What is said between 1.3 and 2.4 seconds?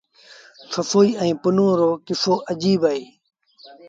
پنهون رو ڪسو